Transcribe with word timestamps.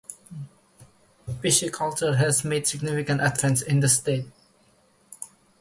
Pisciculture 1.43 2.15
has 2.17 2.43
made 2.43 2.65
significant 2.65 3.21
advances 3.21 3.61
in 3.67 3.81
the 3.81 3.87
state. 3.87 4.25